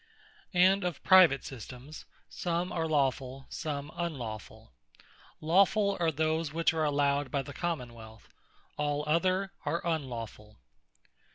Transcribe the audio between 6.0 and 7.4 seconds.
those which are allowed